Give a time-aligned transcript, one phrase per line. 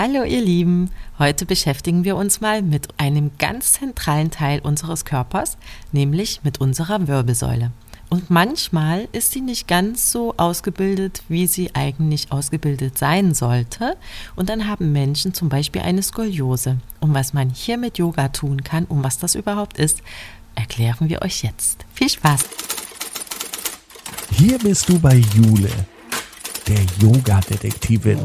[0.00, 5.58] Hallo ihr Lieben, heute beschäftigen wir uns mal mit einem ganz zentralen Teil unseres Körpers,
[5.90, 7.72] nämlich mit unserer Wirbelsäule.
[8.08, 13.96] Und manchmal ist sie nicht ganz so ausgebildet, wie sie eigentlich ausgebildet sein sollte.
[14.36, 16.76] Und dann haben Menschen zum Beispiel eine Skoliose.
[17.00, 20.02] Und was man hier mit Yoga tun kann, um was das überhaupt ist,
[20.54, 21.84] erklären wir euch jetzt.
[21.92, 22.44] Viel Spaß!
[24.30, 25.72] Hier bist du bei Jule,
[26.68, 28.20] der Yoga-Detektivin.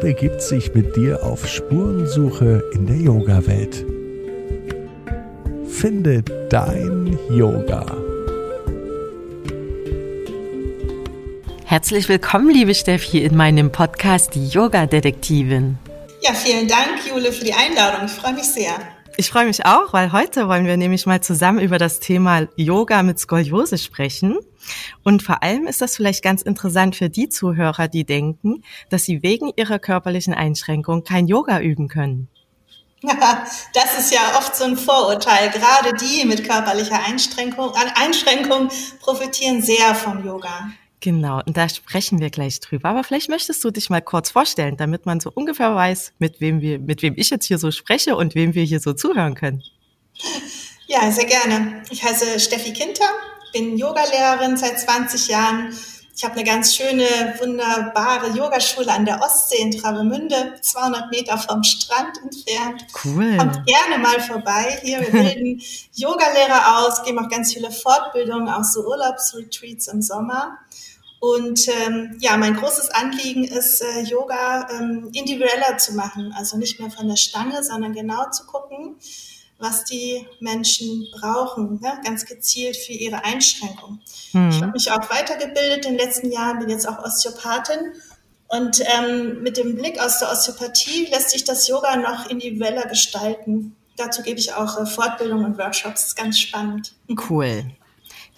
[0.00, 3.84] Begibt sich mit dir auf Spurensuche in der Yoga-Welt.
[5.68, 7.84] Finde dein Yoga.
[11.64, 15.78] Herzlich willkommen, liebe Steffi, in meinem Podcast Die Yoga-Detektivin.
[16.22, 18.06] Ja, vielen Dank, Jule, für die Einladung.
[18.06, 18.72] Ich freue mich sehr.
[19.20, 23.02] Ich freue mich auch, weil heute wollen wir nämlich mal zusammen über das Thema Yoga
[23.02, 24.38] mit Skoliose sprechen.
[25.04, 29.22] Und vor allem ist das vielleicht ganz interessant für die Zuhörer, die denken, dass sie
[29.22, 32.28] wegen ihrer körperlichen Einschränkung kein Yoga üben können.
[33.74, 35.50] Das ist ja oft so ein Vorurteil.
[35.50, 40.70] Gerade die mit körperlicher Einschränkung, Einschränkung profitieren sehr vom Yoga.
[41.00, 42.90] Genau, und da sprechen wir gleich drüber.
[42.90, 46.60] Aber vielleicht möchtest du dich mal kurz vorstellen, damit man so ungefähr weiß, mit wem
[46.60, 49.62] wir, mit wem ich jetzt hier so spreche und wem wir hier so zuhören können.
[50.86, 51.82] Ja, sehr gerne.
[51.90, 53.06] Ich heiße Steffi Kinter,
[53.52, 55.74] bin Yogalehrerin seit 20 Jahren.
[56.14, 57.04] Ich habe eine ganz schöne,
[57.38, 62.84] wunderbare Yogaschule an der Ostsee in Travemünde, 200 Meter vom Strand entfernt.
[63.02, 63.38] Cool.
[63.38, 64.78] Kommt gerne mal vorbei.
[64.82, 65.62] Hier, wir bilden
[65.94, 70.58] Yogalehrer aus, geben auch ganz viele Fortbildungen, auch so Urlaubsretreats im Sommer.
[71.20, 76.34] Und ähm, ja, mein großes Anliegen ist, äh, Yoga ähm, individueller zu machen.
[76.36, 78.96] Also nicht mehr von der Stange, sondern genau zu gucken,
[79.58, 82.00] was die Menschen brauchen, ne?
[82.04, 84.00] ganz gezielt für ihre Einschränkung.
[84.32, 84.48] Mhm.
[84.48, 87.92] Ich habe mich auch weitergebildet in den letzten Jahren, bin jetzt auch Osteopathin.
[88.48, 93.76] Und ähm, mit dem Blick aus der Osteopathie lässt sich das Yoga noch individueller gestalten.
[93.96, 96.00] Dazu gebe ich auch äh, Fortbildungen und Workshops.
[96.00, 96.94] Das ist ganz spannend.
[97.28, 97.64] Cool.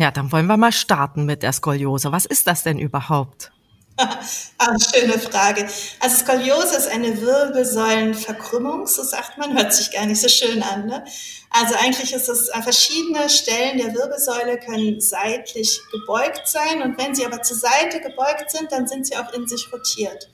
[0.02, 2.10] Ja, dann wollen wir mal starten mit der Skoliose.
[2.10, 3.52] Was ist das denn überhaupt?
[3.96, 5.64] ah, schöne Frage.
[6.00, 10.86] Also Skoliose ist eine Wirbelsäulenverkrümmung, so sagt man, hört sich gar nicht so schön an.
[10.86, 11.04] Ne?
[11.50, 17.14] Also eigentlich ist es an verschiedene Stellen der Wirbelsäule können seitlich gebeugt sein und wenn
[17.14, 20.28] sie aber zur Seite gebeugt sind, dann sind sie auch in sich rotiert.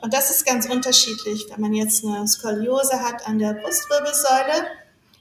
[0.00, 4.66] Und das ist ganz unterschiedlich, wenn man jetzt eine Skoliose hat an der Brustwirbelsäule.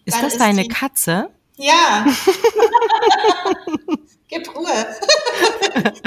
[0.06, 1.30] Ist das ist deine Katze?
[1.58, 2.06] Ja.
[4.28, 4.96] Gib Ruhe.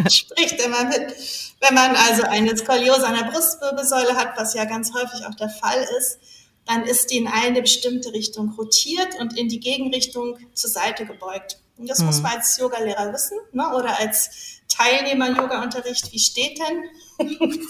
[0.10, 1.14] Spricht immer mit.
[1.60, 5.50] Wenn man also eine Skoliose an der Brustwirbelsäule hat, was ja ganz häufig auch der
[5.50, 6.18] Fall ist,
[6.66, 11.58] dann ist die in eine bestimmte Richtung rotiert und in die Gegenrichtung zur Seite gebeugt.
[11.78, 12.06] Und das hm.
[12.06, 13.68] muss man als Yogalehrer wissen, ne?
[13.74, 14.30] oder als
[14.68, 16.12] Teilnehmer Yoga-Unterricht.
[16.12, 17.28] Wie steht denn?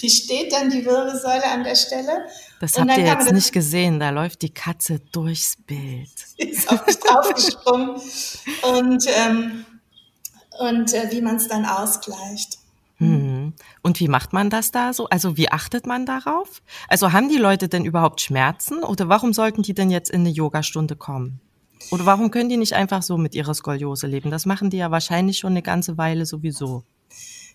[0.00, 2.26] Wie steht denn die Wirbelsäule an der Stelle?
[2.60, 6.10] Das habt ihr jetzt nicht gesehen, da läuft die Katze durchs Bild.
[6.36, 8.00] Ist auf mich draufgesprungen.
[8.62, 9.64] und ähm,
[10.58, 12.58] und äh, wie man es dann ausgleicht.
[12.98, 13.54] Mhm.
[13.82, 15.08] Und wie macht man das da so?
[15.08, 16.62] Also wie achtet man darauf?
[16.86, 20.28] Also haben die Leute denn überhaupt Schmerzen oder warum sollten die denn jetzt in eine
[20.28, 21.40] Yogastunde kommen?
[21.90, 24.30] Oder warum können die nicht einfach so mit ihrer Skoliose leben?
[24.30, 26.84] Das machen die ja wahrscheinlich schon eine ganze Weile sowieso.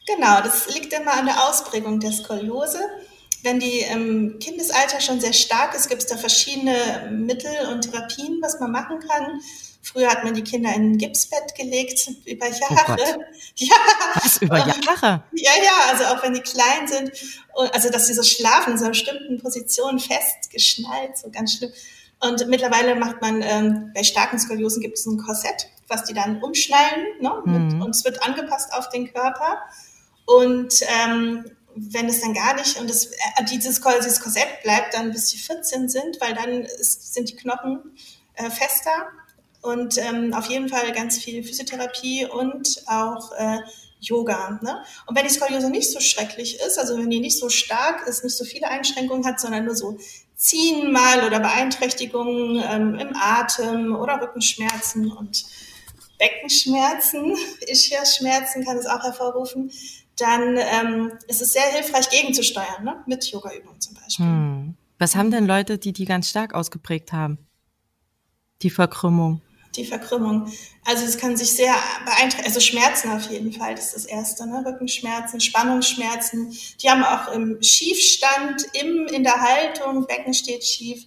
[0.06, 2.80] Genau, das liegt immer an der Ausprägung der Skoliose.
[3.44, 8.40] Wenn die im Kindesalter schon sehr stark ist, gibt es da verschiedene Mittel und Therapien,
[8.42, 9.40] was man machen kann.
[9.84, 12.98] Früher hat man die Kinder in ein Gipsbett gelegt, über oh Jahre.
[13.00, 13.24] Oh
[13.56, 13.76] ja.
[14.16, 15.24] Was, über Jahre?
[15.34, 17.12] Ja, ja, also auch wenn die klein sind,
[17.54, 21.72] also dass sie so schlafen in so einer bestimmten Position festgeschnallt, so ganz schlimm.
[22.20, 26.42] Und mittlerweile macht man, ähm, bei starken Skoliosen gibt es ein Korsett, was die dann
[26.42, 27.42] umschnallen, ne?
[27.46, 27.82] Mhm.
[27.84, 29.60] und es wird angepasst auf den Körper.
[30.26, 35.12] Und ähm, wenn es dann gar nicht, und das, äh, dieses, dieses Korsett bleibt dann
[35.12, 37.98] bis sie 14 sind, weil dann ist, sind die Knochen
[38.36, 39.08] äh, fester
[39.62, 43.60] und ähm, auf jeden Fall ganz viel Physiotherapie und auch äh,
[44.00, 44.60] Yoga.
[44.62, 44.84] Ne?
[45.08, 48.24] Und wenn die Skoliose nicht so schrecklich ist, also wenn die nicht so stark ist,
[48.24, 49.98] nicht so viele Einschränkungen hat, sondern nur so
[50.38, 55.46] Ziehen mal oder Beeinträchtigungen ähm, im Atem oder Rückenschmerzen und
[56.20, 57.36] Beckenschmerzen,
[57.68, 59.72] Ischias-Schmerzen kann es auch hervorrufen,
[60.18, 63.04] dann ähm, ist es sehr hilfreich gegenzusteuern, ne?
[63.06, 64.26] mit Yoga-Übungen zum Beispiel.
[64.26, 64.76] Hm.
[64.98, 67.38] Was haben denn Leute, die die ganz stark ausgeprägt haben?
[68.62, 69.42] Die Verkrümmung?
[69.76, 70.50] Die Verkrümmung.
[70.86, 71.76] Also es kann sich sehr
[72.06, 74.64] beeinträchtigen, also Schmerzen auf jeden Fall, das ist das Erste, ne?
[74.66, 76.56] Rückenschmerzen, Spannungsschmerzen.
[76.82, 81.06] Die haben auch im Schiefstand, im, in der Haltung, Becken steht schief.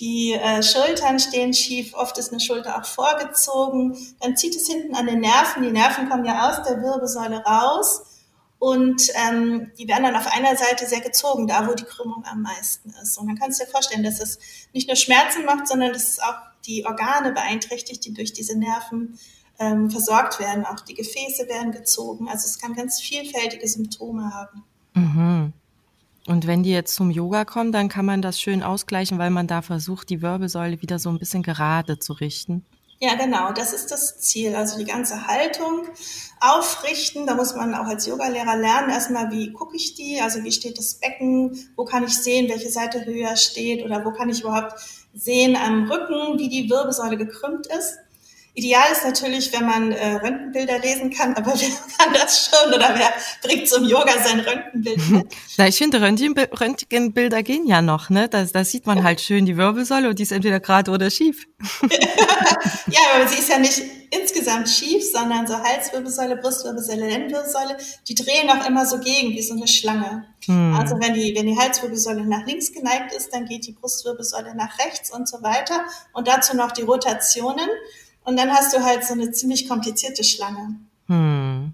[0.00, 3.96] Die äh, Schultern stehen schief, oft ist eine Schulter auch vorgezogen.
[4.20, 5.62] Dann zieht es hinten an den Nerven.
[5.62, 8.02] Die Nerven kommen ja aus der Wirbelsäule raus
[8.60, 12.42] und ähm, die werden dann auf einer Seite sehr gezogen, da wo die Krümmung am
[12.42, 13.16] meisten ist.
[13.16, 14.38] Und dann kannst du dir vorstellen, dass es
[14.74, 16.36] nicht nur Schmerzen macht, sondern dass es auch
[16.66, 19.18] die Organe beeinträchtigt, die durch diese Nerven
[19.58, 20.66] ähm, versorgt werden.
[20.66, 22.28] Auch die Gefäße werden gezogen.
[22.28, 24.62] Also es kann ganz vielfältige Symptome haben.
[24.92, 25.52] Mhm.
[26.26, 29.46] Und wenn die jetzt zum Yoga kommen, dann kann man das schön ausgleichen, weil man
[29.46, 32.66] da versucht, die Wirbelsäule wieder so ein bisschen gerade zu richten.
[33.02, 34.54] Ja, genau, das ist das Ziel.
[34.54, 35.88] Also die ganze Haltung
[36.38, 37.26] aufrichten.
[37.26, 40.20] Da muss man auch als Yogalehrer lernen, erstmal, wie gucke ich die?
[40.20, 41.70] Also wie steht das Becken?
[41.76, 43.82] Wo kann ich sehen, welche Seite höher steht?
[43.84, 44.74] Oder wo kann ich überhaupt
[45.14, 47.99] sehen am Rücken, wie die Wirbelsäule gekrümmt ist?
[48.54, 51.68] Ideal ist natürlich, wenn man äh, Röntgenbilder lesen kann, aber wer
[51.98, 53.12] kann das schon oder wer
[53.42, 55.26] bringt zum Yoga sein Röntgenbild mit?
[55.56, 58.28] Na, ich finde, Röntgenbilder gehen ja noch, ne?
[58.28, 61.46] Da, da sieht man halt schön die Wirbelsäule und die ist entweder gerade oder schief.
[62.86, 67.76] ja, aber sie ist ja nicht insgesamt schief, sondern so Halswirbelsäule, Brustwirbelsäule, Lendenwirbelsäule,
[68.08, 70.26] die drehen auch immer so gegen, wie so eine Schlange.
[70.46, 70.74] Hm.
[70.74, 74.78] Also wenn die, wenn die Halswirbelsäule nach links geneigt ist, dann geht die Brustwirbelsäule nach
[74.80, 75.84] rechts und so weiter.
[76.12, 77.68] Und dazu noch die Rotationen.
[78.24, 80.76] Und dann hast du halt so eine ziemlich komplizierte Schlange.
[81.06, 81.72] Hm.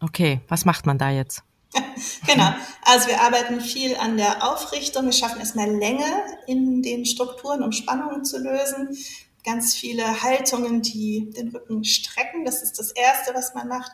[0.00, 1.42] Okay, was macht man da jetzt?
[2.26, 2.54] genau.
[2.82, 5.06] Also wir arbeiten viel an der Aufrichtung.
[5.06, 6.06] Wir schaffen erstmal Länge
[6.46, 8.96] in den Strukturen, um Spannungen zu lösen.
[9.44, 12.44] Ganz viele Haltungen, die den Rücken strecken.
[12.44, 13.90] Das ist das Erste, was man macht.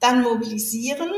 [0.00, 1.10] Dann mobilisieren.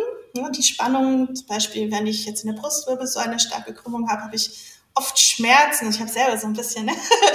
[0.54, 4.36] Die Spannungen, zum Beispiel, wenn ich jetzt in der Brustwirbelsäule eine starke Krümmung habe, habe
[4.36, 5.90] ich oft Schmerzen.
[5.90, 6.92] Ich habe selber so ein bisschen ne?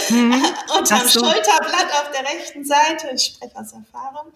[0.10, 0.34] mhm.
[0.78, 1.20] unterm so.
[1.20, 3.12] Schulterblatt auf der rechten Seite.
[3.16, 4.32] Ich spreche aus Erfahrung.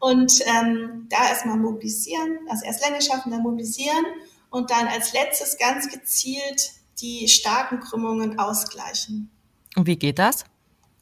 [0.00, 4.04] Und ähm, da erstmal mobilisieren, also erst Länge schaffen, dann mobilisieren
[4.50, 9.30] und dann als letztes ganz gezielt die starken Krümmungen ausgleichen.
[9.76, 10.44] Und wie geht das?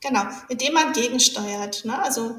[0.01, 1.85] Genau, indem man gegensteuert.
[1.85, 2.01] Ne?
[2.01, 2.37] Also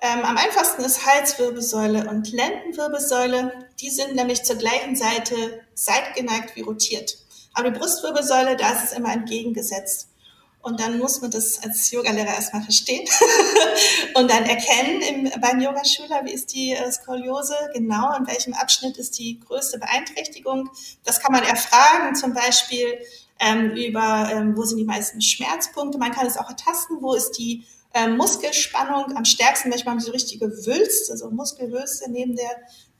[0.00, 3.68] ähm, am einfachsten ist Halswirbelsäule und Lendenwirbelsäule.
[3.80, 7.18] Die sind nämlich zur gleichen Seite seitgeneigt wie rotiert.
[7.54, 10.08] Aber die Brustwirbelsäule, da ist es immer entgegengesetzt.
[10.62, 13.08] Und dann muss man das als Yogalehrer erstmal verstehen
[14.14, 18.98] und dann erkennen im, beim Yogaschüler, wie ist die äh, Skoliose genau, in welchem Abschnitt
[18.98, 20.68] ist die größte Beeinträchtigung.
[21.02, 22.98] Das kann man erfragen, zum Beispiel
[23.38, 25.96] ähm, über, ähm, wo sind die meisten Schmerzpunkte.
[25.96, 27.64] Man kann es auch ertasten, wo ist die
[27.94, 29.70] ähm, Muskelspannung am stärksten.
[29.70, 32.50] Manchmal haben sie so richtige Wülste, also Muskelwülste neben der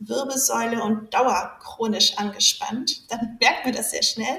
[0.01, 3.11] Wirbelsäule und dauerchronisch angespannt.
[3.11, 4.39] Dann merkt man das sehr schnell.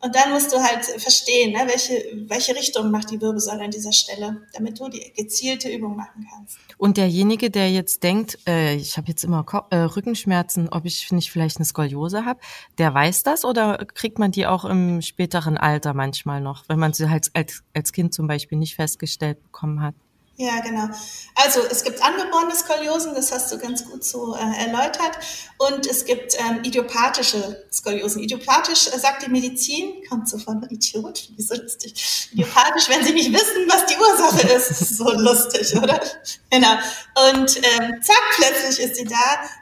[0.00, 3.92] Und dann musst du halt verstehen, ne, welche, welche Richtung macht die Wirbelsäule an dieser
[3.92, 6.56] Stelle, damit du die gezielte Übung machen kannst.
[6.76, 11.10] Und derjenige, der jetzt denkt, äh, ich habe jetzt immer Ko äh, Rückenschmerzen, ob ich
[11.10, 12.38] nicht vielleicht eine Skoliose habe,
[12.78, 16.92] der weiß das oder kriegt man die auch im späteren Alter manchmal noch, wenn man
[16.92, 19.96] sie halt als, als Kind zum Beispiel nicht festgestellt bekommen hat?
[20.40, 20.86] Ja, genau.
[21.34, 25.18] Also es gibt angeborene Skoliosen, das hast du ganz gut so äh, erläutert.
[25.58, 28.22] Und es gibt ähm, idiopathische Skoliosen.
[28.22, 32.28] Idiopathisch äh, sagt die Medizin, kommt so von Idiot, wie so lustig.
[32.30, 34.96] Idiopathisch, wenn sie nicht wissen, was die Ursache ist.
[34.96, 36.00] So lustig, oder?
[36.50, 36.74] Genau.
[37.30, 39.16] Und ähm, zack, plötzlich ist sie da.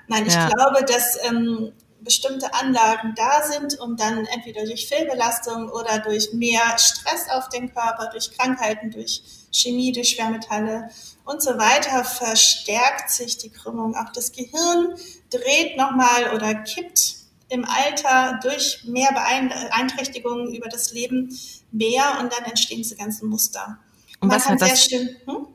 [0.09, 0.51] Nein, ich ja.
[0.51, 6.79] glaube, dass ähm, bestimmte Anlagen da sind, um dann entweder durch Fehlbelastung oder durch mehr
[6.79, 9.23] Stress auf den Körper, durch Krankheiten, durch
[9.57, 10.91] Chemie, durch Schwermetalle
[11.25, 13.97] und so weiter verstärkt sich die Krümmung.
[13.97, 14.95] Auch das Gehirn
[15.31, 17.17] dreht nochmal oder kippt
[17.49, 21.37] im Alter durch mehr Beeinträchtigungen über das Leben
[21.71, 23.79] mehr und dann entstehen diese ganzen Muster.
[24.21, 25.47] Und was hat, das, schön, hm?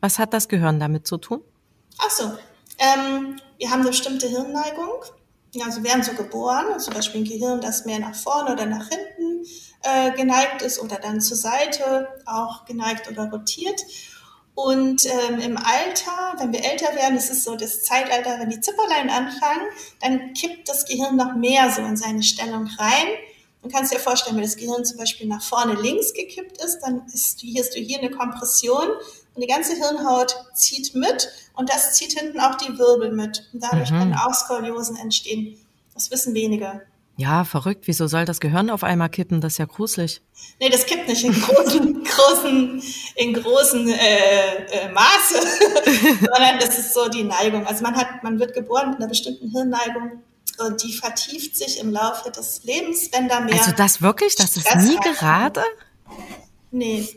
[0.00, 1.42] was hat das Gehirn damit zu tun?
[1.98, 2.24] Ach so,
[2.78, 5.04] ähm, wir haben eine bestimmte Hirnneigung.
[5.64, 9.25] Also werden so geboren, zum Beispiel ein Gehirn, das mehr nach vorne oder nach hinten
[9.86, 13.80] äh, geneigt ist oder dann zur Seite auch geneigt oder rotiert.
[14.54, 18.60] Und ähm, im Alter, wenn wir älter werden, das ist so das Zeitalter, wenn die
[18.60, 19.66] Zipperlein anfangen,
[20.00, 23.06] dann kippt das Gehirn noch mehr so in seine Stellung rein.
[23.62, 27.04] Du kannst dir vorstellen, wenn das Gehirn zum Beispiel nach vorne links gekippt ist, dann
[27.12, 28.88] ist, hast du hier eine Kompression
[29.34, 33.48] und die ganze Hirnhaut zieht mit und das zieht hinten auch die Wirbel mit.
[33.52, 33.98] Und dadurch mhm.
[33.98, 35.58] können auch Skoliosen entstehen.
[35.92, 36.82] Das wissen wenige.
[37.18, 37.86] Ja, verrückt.
[37.86, 39.40] Wieso soll das Gehirn auf einmal kippen?
[39.40, 40.20] Das ist ja gruselig.
[40.60, 42.82] Nee, das kippt nicht in großen, großen,
[43.14, 45.40] in großen äh, äh, Maße,
[46.20, 47.66] sondern das ist so die Neigung.
[47.66, 50.22] Also man hat, man wird geboren mit einer bestimmten Hirnneigung
[50.58, 53.54] und die vertieft sich im Laufe des Lebens, wenn da mehr.
[53.54, 54.36] Also das wirklich?
[54.36, 55.62] Das ist nie gerade?
[56.70, 57.08] Nee.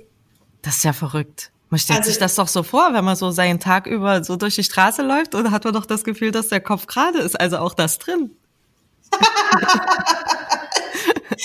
[0.61, 1.51] Das ist ja verrückt.
[1.69, 4.37] Man stellt also, sich das doch so vor, wenn man so seinen Tag über so
[4.37, 7.39] durch die Straße läuft und hat man doch das Gefühl, dass der Kopf gerade ist.
[7.39, 8.31] Also auch das drin.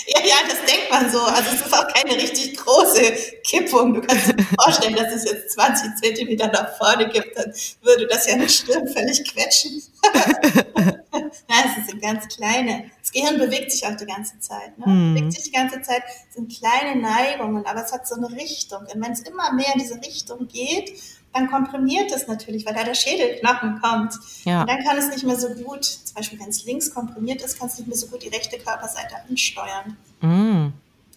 [0.06, 1.20] Ja, ja, das denkt man so.
[1.20, 3.12] Also es ist auch keine richtig große
[3.44, 3.94] Kippung.
[3.94, 7.52] Du kannst dir vorstellen, dass es jetzt 20 Zentimeter nach vorne gibt, dann
[7.82, 9.82] würde das ja eine Stirn völlig quetschen.
[11.12, 12.90] Nein, es sind ganz kleine.
[13.00, 14.76] Das Gehirn bewegt sich auch die ganze Zeit.
[14.78, 14.86] Ne?
[14.86, 15.14] Mhm.
[15.14, 18.80] Bewegt sich die ganze Zeit, es sind kleine Neigungen, aber es hat so eine Richtung.
[18.80, 20.92] Und wenn es immer mehr in diese Richtung geht,
[21.34, 24.14] dann komprimiert es natürlich, weil da der Schädelknochen kommt.
[24.44, 24.62] Ja.
[24.62, 27.58] Und dann kann es nicht mehr so gut, zum Beispiel wenn es links komprimiert ist,
[27.58, 29.96] kann es nicht mehr so gut die rechte Körperseite ansteuern.
[30.20, 30.72] Mm.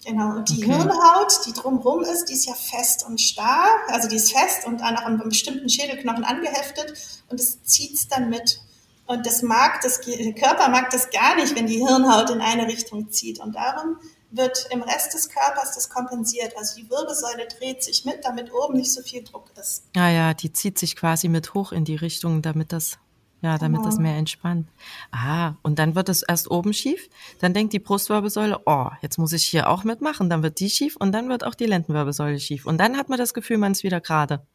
[0.05, 0.73] Genau, und die okay.
[0.73, 4.81] Hirnhaut, die drumherum ist, die ist ja fest und starr, also die ist fest und
[4.81, 6.93] an einem bestimmten Schädelknochen angeheftet
[7.29, 8.61] und es zieht es dann mit.
[9.05, 12.67] Und das mag, das der Körper mag das gar nicht, wenn die Hirnhaut in eine
[12.67, 13.39] Richtung zieht.
[13.39, 13.97] Und darum
[14.37, 16.55] wird im Rest des Körpers das kompensiert.
[16.57, 19.83] Also die Wirbelsäule dreht sich mit, damit oben nicht so viel Druck ist.
[19.95, 22.97] Ja, ja, die zieht sich quasi mit hoch in die Richtung, damit das,
[23.41, 23.89] ja, damit genau.
[23.89, 24.67] das mehr entspannt.
[25.11, 27.09] Ah, und dann wird es erst oben schief.
[27.39, 30.29] Dann denkt die Brustwirbelsäule, oh, jetzt muss ich hier auch mitmachen.
[30.29, 32.65] Dann wird die schief und dann wird auch die Lendenwirbelsäule schief.
[32.65, 34.45] Und dann hat man das Gefühl, man ist wieder gerade.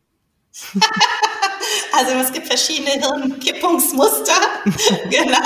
[1.95, 4.33] Also es gibt verschiedene Hirnkippungsmuster.
[5.11, 5.37] genau.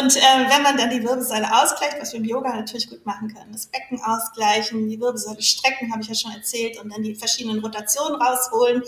[0.00, 3.32] Und äh, wenn man dann die Wirbelsäule ausgleicht, was wir im Yoga natürlich gut machen
[3.32, 7.14] können, das Becken ausgleichen, die Wirbelsäule strecken, habe ich ja schon erzählt, und dann die
[7.14, 8.82] verschiedenen Rotationen rausholen.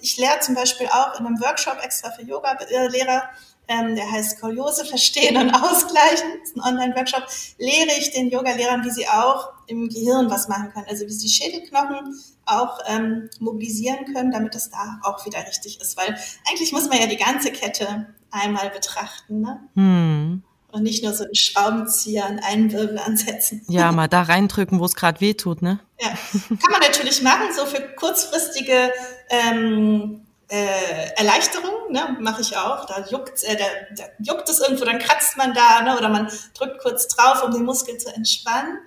[0.00, 3.22] Ich lehre zum Beispiel auch in einem Workshop extra für Yoga-Lehrer,
[3.68, 6.28] ähm, der heißt Skoliose verstehen und ausgleichen.
[6.40, 7.24] Das ist ein Online-Workshop.
[7.58, 10.86] Lehre ich den Yoga-Lehrern, wie sie auch im Gehirn was machen können.
[10.88, 15.96] Also wie sie Schädelknochen auch ähm, mobilisieren können, damit es da auch wieder richtig ist.
[15.96, 16.18] Weil
[16.48, 19.40] eigentlich muss man ja die ganze Kette einmal betrachten.
[19.40, 19.60] Ne?
[19.74, 20.42] Hm.
[20.70, 23.62] Und nicht nur so einen Schraubenzieher an einen Wirbel ansetzen.
[23.68, 25.80] Ja, mal da reindrücken, wo es gerade weh tut, ne?
[26.00, 28.92] Ja, kann man natürlich machen, so für kurzfristige
[29.30, 32.84] ähm, äh, Erleichterung, ne, mache ich auch.
[32.86, 33.64] Da juckt, äh, da,
[33.96, 37.52] da juckt es irgendwo, dann kratzt man da, ne, oder man drückt kurz drauf, um
[37.52, 38.78] den Muskel zu entspannen.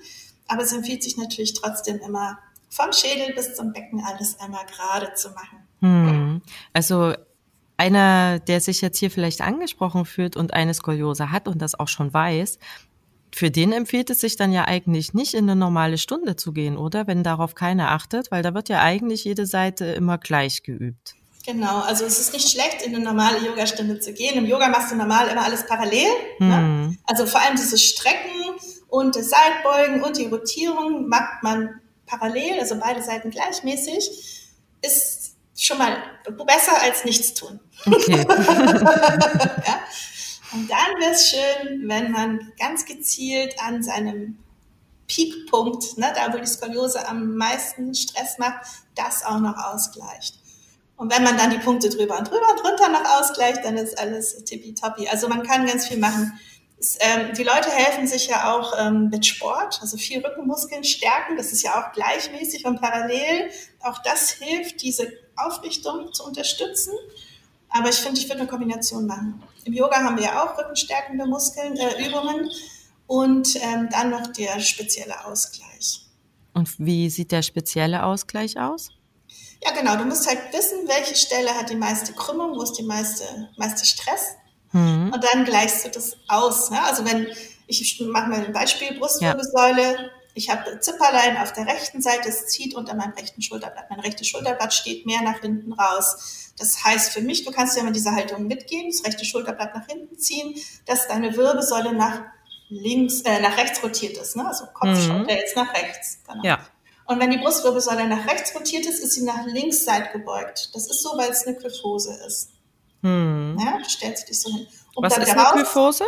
[0.48, 5.14] Aber es empfiehlt sich natürlich trotzdem immer vom Schädel bis zum Becken alles einmal gerade
[5.14, 5.68] zu machen.
[5.82, 6.42] Hm.
[6.74, 7.14] Also
[7.82, 11.88] einer, der sich jetzt hier vielleicht angesprochen fühlt und eine Skoliose hat und das auch
[11.88, 12.60] schon weiß,
[13.34, 16.78] für den empfiehlt es sich dann ja eigentlich nicht in eine normale Stunde zu gehen,
[16.78, 17.08] oder?
[17.08, 21.16] Wenn darauf keiner achtet, weil da wird ja eigentlich jede Seite immer gleich geübt.
[21.46, 24.38] Genau, also es ist nicht schlecht, in eine normale Yogastunde zu gehen.
[24.38, 26.10] Im Yoga machst du normal immer alles parallel.
[26.38, 26.48] Mhm.
[26.48, 26.58] Ne?
[26.58, 26.98] Hm.
[27.06, 28.30] Also vor allem dieses Strecken
[28.90, 34.52] und das Seitbeugen und die Rotierung macht man parallel, also beide Seiten gleichmäßig,
[34.84, 35.98] ist schon mal
[36.46, 37.60] besser als nichts tun.
[37.86, 38.26] Okay.
[39.66, 39.80] ja?
[40.54, 44.38] Und dann wäre es schön, wenn man ganz gezielt an seinem
[45.08, 50.36] Peakpunkt, ne, da wo die Skoliose am meisten Stress macht, das auch noch ausgleicht.
[50.98, 53.98] Und wenn man dann die Punkte drüber und drüber und drunter noch ausgleicht, dann ist
[53.98, 55.08] alles tippitoppi.
[55.08, 56.40] Also man kann ganz viel machen.
[56.80, 61.38] Es, ähm, die Leute helfen sich ja auch ähm, mit Sport, also viel Rückenmuskeln stärken.
[61.38, 63.50] Das ist ja auch gleichmäßig und parallel.
[63.82, 66.94] Auch das hilft, diese Aufrichtung zu unterstützen.
[67.72, 69.42] Aber ich finde, ich würde eine Kombination machen.
[69.64, 72.50] Im Yoga haben wir ja auch rückenstärkende Muskeln, äh, Übungen
[73.08, 76.06] und ähm, dann noch der spezielle Ausgleich.
[76.54, 78.90] Und wie sieht der spezielle Ausgleich aus?
[79.64, 79.96] Ja, genau.
[79.96, 83.24] Du musst halt wissen, welche Stelle hat die meiste Krümmung, wo ist die meiste,
[83.58, 84.36] meiste Stress.
[84.72, 85.12] Mhm.
[85.14, 86.72] Und dann gleichst du das aus.
[86.72, 86.84] Ne?
[86.84, 87.28] Also wenn,
[87.68, 89.82] ich mache mal ein Beispiel, Brustwirbelsäule.
[89.82, 90.10] Ja.
[90.34, 93.90] Ich habe Zipperlein auf der rechten Seite, es zieht unter meinem rechten Schulterblatt.
[93.90, 96.52] Mein rechtes Schulterblatt steht mehr nach hinten raus.
[96.58, 99.88] Das heißt für mich, du kannst ja mal diese Haltung mitgehen, das rechte Schulterblatt nach
[99.88, 102.22] hinten ziehen, dass deine Wirbelsäule nach
[102.70, 104.36] links, äh, nach rechts rotiert ist.
[104.36, 104.48] Ne?
[104.48, 105.02] Also Kopf mhm.
[105.02, 106.20] schaut jetzt nach rechts.
[106.28, 106.44] Genau.
[106.44, 106.60] Ja.
[107.06, 110.70] Und wenn die Brustwirbelsäule nach rechts rotiert ist, ist sie nach links seit gebeugt.
[110.74, 112.52] Das ist so, weil es eine Kyphose ist.
[113.02, 113.58] Hm.
[113.60, 114.68] Ja, du stellst dich so hin.
[114.96, 116.06] Und Was ist eine raus, Kyphose?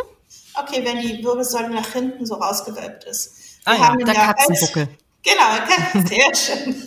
[0.54, 3.32] Okay, wenn die Wirbelsäule nach hinten so rausgewölbt ist.
[3.64, 4.88] Wir ah ja, der Katzenbuckel.
[5.26, 6.74] Genau, sehr schön.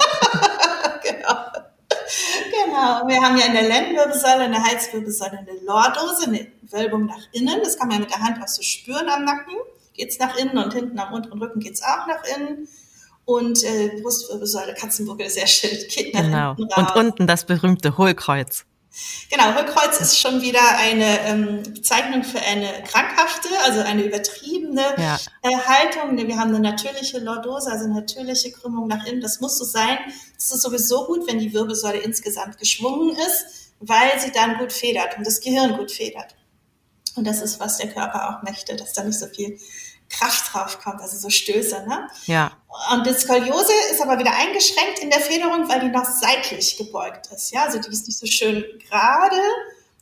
[1.01, 1.35] genau.
[2.51, 3.07] Genau.
[3.07, 7.59] Wir haben ja in der Lendenwirbelsäule, in der Halswirbelsäule eine Lordose, eine Wölbung nach innen.
[7.63, 9.55] Das kann man mit der Hand auch so spüren am Nacken.
[9.95, 12.67] Geht's nach innen und hinten am unteren Rücken geht's auch nach innen
[13.27, 16.55] und äh, Brustwirbelsäule, Katzenbuckel, sehr schön, geht nach genau.
[16.55, 16.95] hinten raus.
[16.95, 18.65] Und unten das berühmte Hohlkreuz.
[19.29, 25.19] Genau, Hohlkreuz ist schon wieder eine ähm, Bezeichnung für eine krankhafte, also eine übertriebene ja.
[25.43, 26.17] äh, Haltung.
[26.17, 29.21] Wir haben eine natürliche Lordose, also eine natürliche Krümmung nach innen.
[29.21, 29.97] Das muss so sein.
[30.35, 35.17] Das ist sowieso gut, wenn die Wirbelsäule insgesamt geschwungen ist, weil sie dann gut federt
[35.17, 36.35] und das Gehirn gut federt.
[37.15, 39.59] Und das ist, was der Körper auch möchte, dass da nicht so viel
[40.09, 41.85] Kraft drauf kommt, also so Stöße.
[41.87, 42.07] Ne?
[42.25, 42.51] Ja.
[42.93, 47.27] Und die Skoliose ist aber wieder eingeschränkt in der Federung, weil die noch seitlich gebeugt
[47.27, 47.51] ist.
[47.51, 49.37] Ja, also die ist nicht so schön gerade,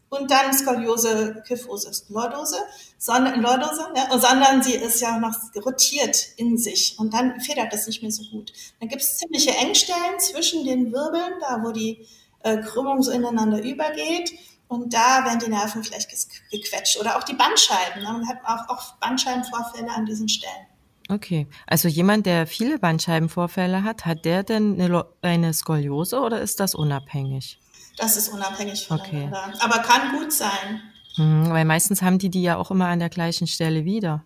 [0.10, 2.58] und dann Skoliose, Kyphose, Lordose,
[2.98, 4.20] sondern, Lordose, ne?
[4.20, 8.24] sondern sie ist ja noch rotiert in sich und dann federt das nicht mehr so
[8.32, 8.54] gut.
[8.80, 12.06] Dann gibt es ziemliche Engstellen zwischen den Wirbeln, da wo die
[12.44, 14.32] äh, Krümmung so ineinander übergeht
[14.68, 16.10] und da werden die Nerven vielleicht
[16.52, 18.02] gequetscht oder auch die Bandscheiben.
[18.02, 18.12] Ne?
[18.12, 20.68] Man hat auch, auch Bandscheibenvorfälle an diesen Stellen.
[21.08, 26.60] Okay, also jemand, der viele Bandscheibenvorfälle hat, hat der denn eine, eine Skoliose oder ist
[26.60, 27.60] das unabhängig?
[27.98, 29.50] Das ist unabhängig voneinander.
[29.50, 29.60] Okay.
[29.60, 30.82] Aber kann gut sein.
[31.18, 34.24] Mhm, weil meistens haben die die ja auch immer an der gleichen Stelle wieder.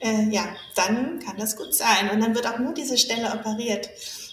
[0.00, 0.44] Äh, ja,
[0.74, 2.10] dann kann das gut sein.
[2.10, 3.88] Und dann wird auch nur diese Stelle operiert.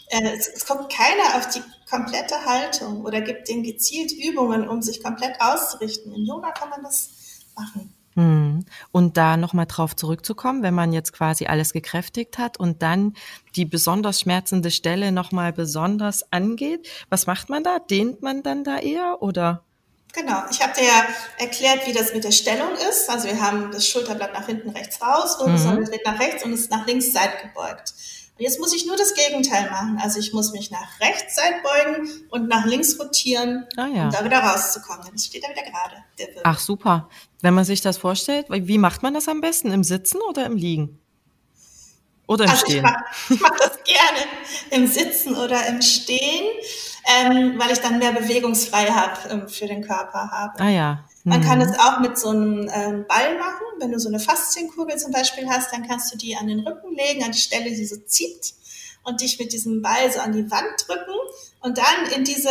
[0.07, 1.61] Äh, es, es kommt keiner auf die
[1.91, 6.13] komplette Haltung oder gibt denen gezielt Übungen, um sich komplett auszurichten.
[6.13, 7.09] Im Yoga kann man das
[7.55, 7.93] machen.
[8.15, 8.65] Hm.
[8.91, 13.13] Und da nochmal drauf zurückzukommen, wenn man jetzt quasi alles gekräftigt hat und dann
[13.55, 17.79] die besonders schmerzende Stelle nochmal besonders angeht, was macht man da?
[17.79, 19.63] Dehnt man dann da eher oder?
[20.13, 21.05] Genau, ich habe dir ja
[21.37, 23.09] erklärt, wie das mit der Stellung ist.
[23.09, 25.99] Also wir haben das Schulterblatt nach hinten rechts raus, Wirbelsäule mhm.
[26.03, 27.93] nach rechts und ist nach links seitgebeugt.
[28.41, 29.99] Jetzt muss ich nur das Gegenteil machen.
[30.01, 34.05] Also ich muss mich nach rechts seitbeugen und nach links rotieren, ah, ja.
[34.05, 35.05] um da wieder rauszukommen.
[35.05, 36.03] Dann steht er wieder gerade.
[36.43, 37.07] Ach super.
[37.41, 39.71] Wenn man sich das vorstellt, wie macht man das am besten?
[39.71, 40.99] Im Sitzen oder im Liegen?
[42.25, 42.77] Oder im also Stehen?
[42.77, 43.03] Ich mache
[43.41, 44.19] mach das gerne
[44.71, 46.45] im Sitzen oder im Stehen,
[47.19, 50.59] ähm, weil ich dann mehr Bewegungsfreiheit ähm, für den Körper habe.
[50.59, 51.03] Ah ja.
[51.23, 51.65] Man kann mhm.
[51.65, 53.61] es auch mit so einem ähm, Ball machen.
[53.79, 56.95] Wenn du so eine Faszienkugel zum Beispiel hast, dann kannst du die an den Rücken
[56.95, 58.53] legen, an die Stelle, die so zieht
[59.03, 61.15] und dich mit diesem Ball so an die Wand drücken
[61.61, 62.49] und dann in diese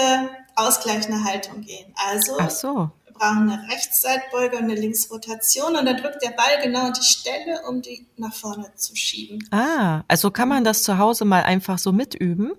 [0.56, 1.92] ausgleichende Haltung gehen.
[1.96, 6.86] Also Ach so brauchen eine Rechtsseitbeuge und eine Linksrotation und dann drückt der Ball genau
[6.86, 9.46] an die Stelle, um die nach vorne zu schieben.
[9.50, 12.52] Ah, also kann man das zu Hause mal einfach so mitüben?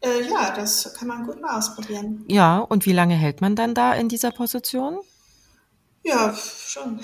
[0.00, 2.24] Äh, ja, das kann man gut mal ausprobieren.
[2.28, 5.00] Ja, und wie lange hält man dann da in dieser Position?
[6.02, 7.00] Ja, schon.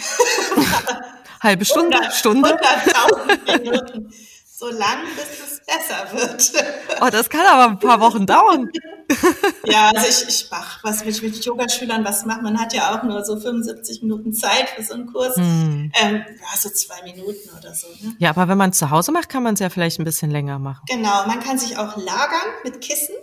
[1.42, 2.56] Halbe Stunde, 100, Stunde?
[2.56, 4.12] 100.000 Minuten
[4.58, 6.52] so lang, bis es besser wird.
[7.02, 8.70] Oh, das kann aber ein paar Wochen dauern.
[9.64, 12.42] Ja, also ich, ich mache was mit, mit Yogaschülern, was macht.
[12.42, 15.36] Man hat ja auch nur so 75 Minuten Zeit für so einen Kurs.
[15.36, 15.92] Hm.
[15.94, 17.86] Ähm, ja, so zwei Minuten oder so.
[18.00, 18.16] Ne?
[18.18, 20.32] Ja, aber wenn man es zu Hause macht, kann man es ja vielleicht ein bisschen
[20.32, 20.84] länger machen.
[20.88, 23.14] Genau, man kann sich auch lagern mit Kissen.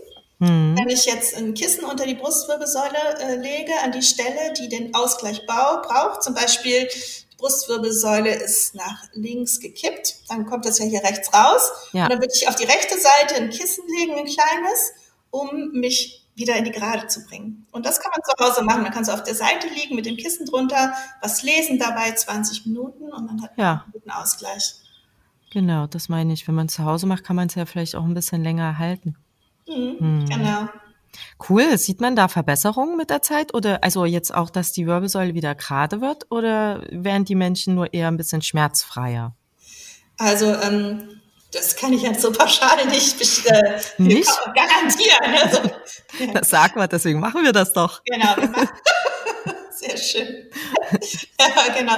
[0.43, 0.75] Hm.
[0.77, 4.93] Wenn ich jetzt ein Kissen unter die Brustwirbelsäule äh, lege, an die Stelle, die den
[4.93, 6.88] Ausgleich braucht, zum Beispiel
[7.38, 11.71] Brustwirbelsäule ist nach links gekippt, dann kommt das ja hier rechts raus.
[11.93, 12.03] Ja.
[12.03, 14.91] Und dann würde ich auf die rechte Seite ein Kissen legen, ein kleines,
[15.29, 17.65] um mich wieder in die Gerade zu bringen.
[17.71, 18.82] Und das kann man zu Hause machen.
[18.82, 22.65] Man kann so auf der Seite liegen mit dem Kissen drunter, was lesen dabei, 20
[22.65, 23.71] Minuten und dann hat man ja.
[23.84, 24.75] einen guten Ausgleich.
[25.51, 26.47] Genau, das meine ich.
[26.47, 29.15] Wenn man zu Hause macht, kann man es ja vielleicht auch ein bisschen länger halten.
[29.67, 30.26] Mhm, hm.
[30.30, 30.69] Genau.
[31.47, 31.78] Cool.
[31.78, 33.54] Sieht man da Verbesserungen mit der Zeit?
[33.54, 36.26] Oder also jetzt auch, dass die Wirbelsäule wieder gerade wird?
[36.32, 39.36] Oder werden die Menschen nur eher ein bisschen schmerzfreier?
[40.17, 41.21] Also ähm,
[41.52, 44.30] das kann ich jetzt so pauschal nicht, äh, nicht?
[44.56, 45.36] garantieren.
[45.41, 45.60] Also,
[46.34, 48.02] das sagt man, deswegen machen wir das doch.
[48.06, 48.69] Genau, wir.
[49.71, 50.49] Sehr schön.
[51.39, 51.95] ja, genau.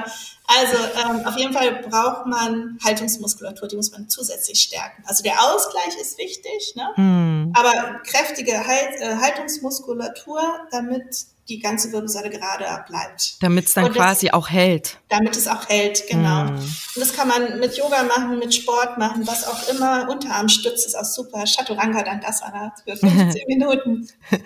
[0.48, 5.04] Also ähm, auf jeden Fall braucht man Haltungsmuskulatur, die muss man zusätzlich stärken.
[5.06, 6.90] Also der Ausgleich ist wichtig, ne?
[6.96, 7.35] Hm.
[7.56, 10.42] Aber kräftige halt, äh, Haltungsmuskulatur,
[10.72, 13.42] damit die ganze Wirbelsäule gerade bleibt.
[13.42, 14.98] Damit es dann das, quasi auch hält.
[15.10, 16.48] Damit es auch hält, genau.
[16.48, 16.56] Hm.
[16.56, 20.10] Und das kann man mit Yoga machen, mit Sport machen, was auch immer.
[20.10, 21.46] Unterarmstütz ist auch super.
[21.46, 24.10] Chaturanga Dandasana für 15 Minuten.
[24.32, 24.42] dann,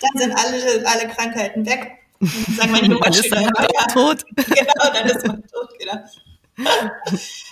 [0.00, 1.98] dann sind alle, alle Krankheiten weg.
[2.20, 3.44] Sagen meine Dann ist man
[3.92, 4.24] tot.
[4.36, 5.98] Genau, dann ist man tot, genau.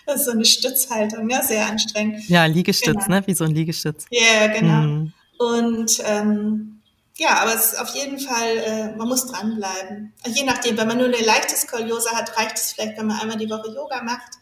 [0.07, 2.29] Das ist so eine Stützhaltung, ja, sehr anstrengend.
[2.29, 3.21] Ja, Liegestütz, genau.
[3.21, 3.27] ne?
[3.27, 4.05] Wie so ein Liegestütz.
[4.11, 4.81] Ja, yeah, genau.
[4.81, 5.13] Mhm.
[5.39, 6.75] Und ähm,
[7.17, 10.13] ja, aber es ist auf jeden Fall, äh, man muss dranbleiben.
[10.27, 13.37] Je nachdem, wenn man nur eine leichte Skoliose hat, reicht es vielleicht, wenn man einmal
[13.37, 14.33] die Woche Yoga macht.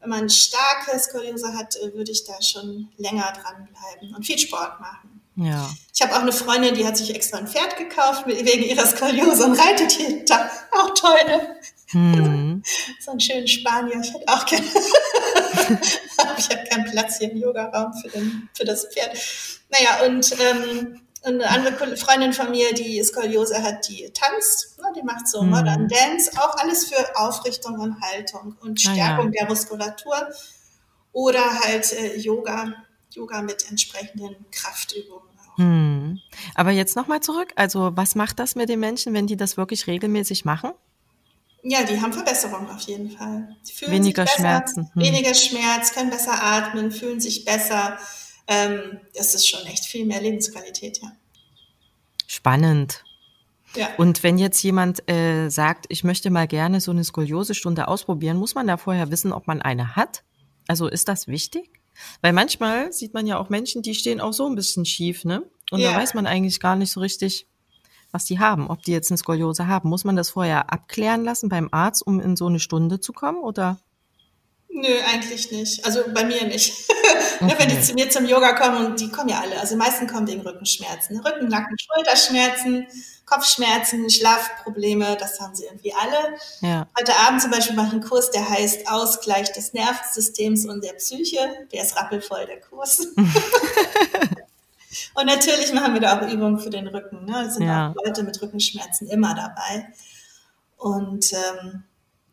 [0.00, 4.80] Wenn man starke Skoliose hat, äh, würde ich da schon länger dranbleiben und viel Sport
[4.80, 5.20] machen.
[5.36, 5.70] Ja.
[5.94, 9.44] Ich habe auch eine Freundin, die hat sich extra ein Pferd gekauft wegen ihrer Skoliose
[9.44, 10.50] und reitet jeden Tag.
[10.72, 11.56] Auch toll, ne?
[11.92, 12.39] Hm.
[13.00, 14.00] So einen schönen Spanier.
[14.02, 14.66] Ich hätte auch gerne.
[16.38, 19.16] ich habe keinen Platz hier im Yogaraum für, den, für das Pferd.
[19.70, 25.02] Naja, und ähm, eine andere Freundin von mir, die Skoliose hat, die tanzt, ne, die
[25.02, 25.50] macht so hm.
[25.50, 29.40] Modern Dance, auch alles für Aufrichtung und Haltung und Stärkung ah, ja.
[29.40, 30.28] der Muskulatur
[31.12, 32.72] oder halt äh, Yoga,
[33.10, 35.30] Yoga mit entsprechenden Kraftübungen.
[35.56, 36.18] Hm.
[36.54, 37.52] Aber jetzt nochmal zurück.
[37.54, 40.70] Also, was macht das mit den Menschen, wenn die das wirklich regelmäßig machen?
[41.62, 43.56] Ja, die haben Verbesserungen auf jeden Fall.
[43.86, 44.90] weniger besser, Schmerzen.
[44.94, 45.02] Hm.
[45.02, 47.98] Weniger Schmerz, können besser atmen, fühlen sich besser.
[48.46, 51.12] Ähm, das ist schon echt viel mehr Lebensqualität, ja.
[52.26, 53.04] Spannend.
[53.76, 53.88] Ja.
[53.98, 58.54] Und wenn jetzt jemand äh, sagt, ich möchte mal gerne so eine Skoliosestunde ausprobieren, muss
[58.54, 60.24] man da vorher wissen, ob man eine hat?
[60.66, 61.70] Also ist das wichtig?
[62.22, 65.42] Weil manchmal sieht man ja auch Menschen, die stehen auch so ein bisschen schief, ne?
[65.70, 65.92] Und Ja.
[65.92, 67.46] da weiß man eigentlich gar nicht so richtig,
[68.12, 69.88] was die haben, ob die jetzt eine Skoliose haben.
[69.88, 73.38] Muss man das vorher abklären lassen beim Arzt, um in so eine Stunde zu kommen?
[73.38, 73.78] Oder?
[74.72, 75.84] Nö, eigentlich nicht.
[75.84, 76.72] Also bei mir nicht.
[77.40, 79.78] Ne, Wenn die zu mir zum Yoga kommen, und die kommen ja alle, also die
[79.78, 81.18] meisten kommen wegen Rückenschmerzen.
[81.20, 82.86] Rücken, Nacken, Schulterschmerzen,
[83.24, 86.36] Kopfschmerzen, Schlafprobleme, das haben sie irgendwie alle.
[86.60, 86.86] Ja.
[86.98, 90.92] Heute Abend zum Beispiel mache ich einen Kurs, der heißt Ausgleich des Nervensystems und der
[90.92, 91.38] Psyche.
[91.72, 92.98] Der ist rappelvoll, der Kurs.
[95.14, 97.24] und natürlich machen wir da auch Übungen für den Rücken.
[97.24, 97.44] Ne?
[97.46, 97.90] Es sind Ja.
[97.90, 99.88] auch Leute mit Rückenschmerzen immer dabei.
[100.76, 101.84] Und ähm,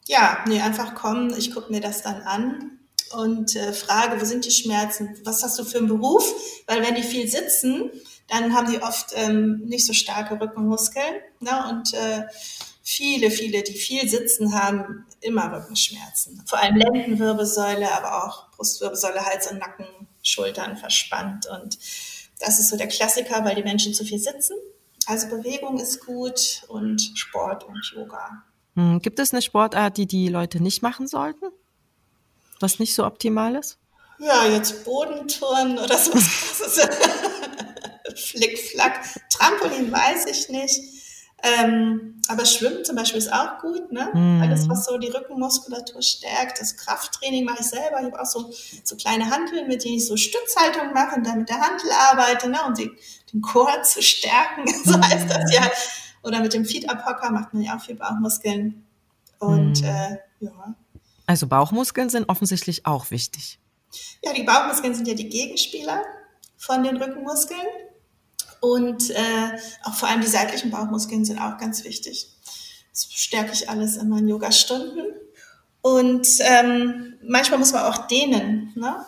[0.07, 2.79] ja, nee, einfach kommen, ich gucke mir das dann an
[3.11, 6.33] und äh, frage, wo sind die Schmerzen, was hast du für einen Beruf?
[6.65, 7.91] Weil wenn die viel sitzen,
[8.27, 11.15] dann haben die oft ähm, nicht so starke Rückenmuskeln.
[11.39, 11.69] Ne?
[11.69, 12.23] Und äh,
[12.83, 16.43] viele, viele, die viel sitzen, haben immer Rückenschmerzen.
[16.45, 19.85] Vor allem Lendenwirbelsäule, aber auch Brustwirbelsäule, Hals und Nacken,
[20.23, 21.47] Schultern verspannt.
[21.47, 21.77] Und
[22.39, 24.55] das ist so der Klassiker, weil die Menschen zu viel sitzen.
[25.05, 28.43] Also Bewegung ist gut und Sport und Yoga.
[28.75, 31.45] Hm, gibt es eine Sportart, die die Leute nicht machen sollten?
[32.59, 33.77] Was nicht so optimal ist?
[34.19, 36.87] Ja, jetzt Bodenturnen oder so was krasses.
[38.15, 39.03] Flickflack.
[39.29, 40.96] Trampolin weiß ich nicht.
[41.59, 44.09] Ähm, aber Schwimmen zum Beispiel ist auch gut, ne?
[44.13, 44.41] Mhm.
[44.41, 46.59] Alles, was so die Rückenmuskulatur stärkt.
[46.59, 47.99] Das Krafttraining mache ich selber.
[47.99, 48.51] Ich habe auch so,
[48.83, 52.49] so kleine Hanteln, mit denen ich so Stützhaltung mache und dann mit der Hantel arbeite,
[52.49, 52.57] ne?
[52.67, 52.91] Um die,
[53.33, 55.61] den Chor zu stärken, so heißt das ja.
[56.23, 58.85] Oder mit dem Feed-Up-Hocker macht man ja auch viel Bauchmuskeln.
[59.39, 59.87] Und Mhm.
[59.87, 60.75] äh, ja,
[61.27, 63.59] Also Bauchmuskeln sind offensichtlich auch wichtig.
[64.23, 66.03] Ja, die Bauchmuskeln sind ja die Gegenspieler
[66.57, 67.61] von den Rückenmuskeln.
[68.61, 72.29] Und äh, auch vor allem die seitlichen Bauchmuskeln sind auch ganz wichtig.
[72.91, 75.05] Das stärke ich alles in meinen Yoga-Stunden.
[75.81, 78.73] Und ähm, manchmal muss man auch dehnen.
[78.75, 79.05] Ne?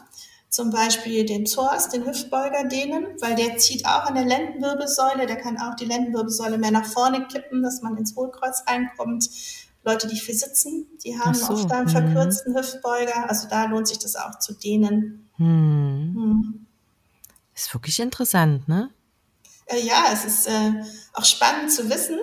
[0.49, 5.25] Zum Beispiel den Psoas, den Hüftbeuger dehnen, weil der zieht auch an der Lendenwirbelsäule.
[5.25, 9.29] Der kann auch die Lendenwirbelsäule mehr nach vorne kippen, dass man ins Hohlkreuz reinkommt.
[9.83, 11.89] Leute, die viel sitzen, die haben so, oft einen mhm.
[11.89, 13.29] verkürzten Hüftbeuger.
[13.29, 15.29] Also da lohnt sich das auch zu dehnen.
[15.38, 16.13] Hm.
[16.15, 16.65] Hm.
[17.55, 18.89] Ist wirklich interessant, ne?
[19.69, 20.71] Äh, ja, es ist äh,
[21.13, 22.19] auch spannend zu wissen,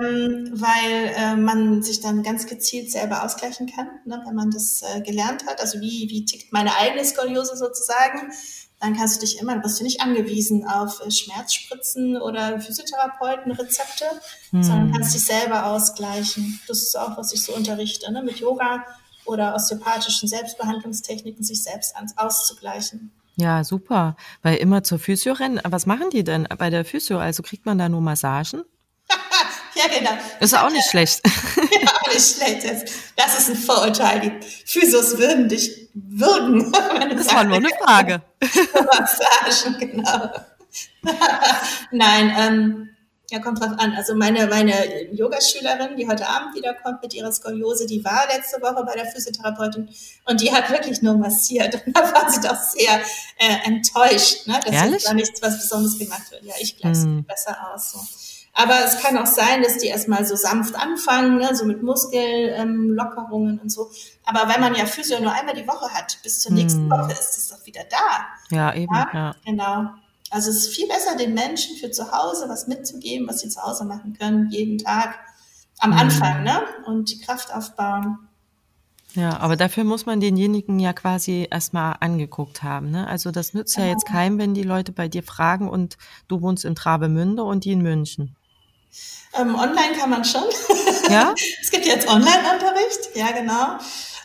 [0.00, 4.82] ähm, weil äh, man sich dann ganz gezielt selber ausgleichen kann, ne, wenn man das
[4.82, 5.60] äh, gelernt hat.
[5.60, 8.32] Also wie, wie tickt meine eigene Skoliose sozusagen?
[8.80, 14.06] Dann kannst du dich immer, bist du nicht angewiesen auf äh, Schmerzspritzen oder Physiotherapeutenrezepte,
[14.52, 16.60] sondern kannst dich selber ausgleichen.
[16.68, 18.84] Das ist auch, was ich so unterrichte, ne, mit Yoga
[19.24, 23.12] oder osteopathischen Selbstbehandlungstechniken, sich selbst ans, auszugleichen.
[23.36, 24.16] Ja, super.
[24.42, 25.60] Weil immer zur Physio rennen.
[25.64, 27.18] Was machen die denn bei der Physio?
[27.18, 28.62] Also kriegt man da nur Massagen?
[29.74, 30.10] Ja, genau.
[30.38, 31.22] Ist auch nicht schlecht.
[31.56, 32.92] Ja, nicht schlecht.
[33.16, 34.20] Das ist ein Vorurteil.
[34.20, 36.70] Die Physios würden dich du
[37.16, 38.22] Das war nur eine Frage.
[38.40, 40.30] Massagen, genau.
[41.90, 42.88] Nein, ähm,
[43.32, 43.94] ja, kommt drauf an.
[43.96, 48.84] Also meine, meine Yogaschülerin, die heute Abend wiederkommt mit ihrer Skoliose, die war letzte Woche
[48.84, 49.88] bei der Physiotherapeutin
[50.26, 51.74] und die hat wirklich nur massiert.
[51.86, 53.00] Und da war sie doch sehr
[53.38, 54.60] äh, enttäuscht, ne?
[54.64, 55.04] dass Ehrlich?
[55.04, 56.44] da nichts was Besonderes gemacht wird.
[56.44, 57.24] Ja, ich gleich Hm.
[57.24, 57.92] besser aus.
[57.92, 57.98] So.
[58.54, 61.54] Aber es kann auch sein, dass die erstmal so sanft anfangen, ne?
[61.56, 63.90] so mit Muskellockerungen ähm, und so.
[64.24, 66.90] Aber wenn man ja Physio nur einmal die Woche hat, bis zur nächsten Hm.
[66.90, 68.26] Woche ist es doch wieder da.
[68.54, 69.34] Ja, eben, Ja, ja.
[69.44, 69.90] genau.
[70.32, 73.62] Also es ist viel besser, den Menschen für zu Hause was mitzugeben, was sie zu
[73.62, 75.18] Hause machen können, jeden Tag
[75.78, 75.98] am Mhm.
[75.98, 76.62] Anfang, ne?
[76.86, 78.18] Und die Kraft aufbauen.
[79.14, 82.90] Ja, aber dafür muss man denjenigen ja quasi erstmal angeguckt haben.
[82.90, 83.06] Ne?
[83.06, 86.64] Also das nützt ja jetzt keinem, wenn die Leute bei dir fragen und du wohnst
[86.64, 88.36] in Travemünde und die in München.
[89.38, 90.44] Ähm, online kann man schon.
[91.10, 91.34] Ja?
[91.62, 93.78] es gibt jetzt Online-Unterricht, ja genau.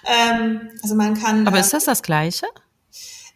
[0.05, 1.45] Ähm, also man kann.
[1.45, 2.45] Aber äh, ist das das Gleiche?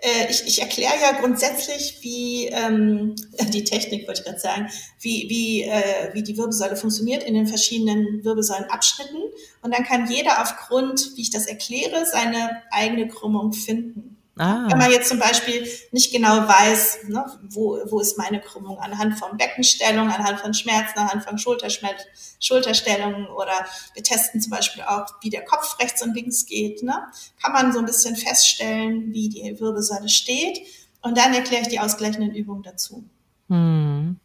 [0.02, 3.16] Äh, ich, ich erkläre ja grundsätzlich, wie ähm,
[3.54, 7.48] die Technik, wollte ich gerade sagen, wie, wie, äh, wie die Wirbelsäule funktioniert in den
[7.48, 9.22] verschiedenen Wirbelsäulenabschnitten.
[9.62, 14.18] Und dann kann jeder aufgrund, wie ich das erkläre, seine eigene Krümmung finden.
[14.42, 18.80] Wenn Ah, man jetzt zum Beispiel nicht genau weiß, ne, wo, wo ist meine Krümmung,
[18.80, 22.02] anhand von Beckenstellung, anhand von Schmerzen, anhand von Schulterschmerz,
[22.40, 23.54] Schulterstellungen oder
[23.94, 27.04] wir testen zum Beispiel auch, wie der Kopf rechts und links geht, ne,
[27.40, 30.60] kann man so ein bisschen feststellen, wie die Wirbelsäule steht
[31.02, 33.04] und dann erkläre ich die ausgleichenden Übungen dazu.
[33.50, 34.20] hm.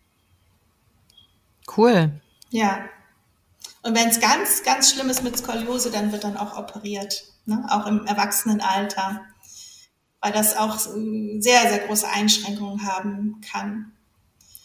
[1.77, 2.11] Cool.
[2.51, 2.87] Ja.
[3.83, 7.67] Und wenn es ganz, ganz schlimm ist mit Skoliose, dann wird dann auch operiert, ne?
[7.71, 9.21] auch im Erwachsenenalter,
[10.27, 13.93] weil das auch ähm, sehr, sehr große Einschränkungen haben kann.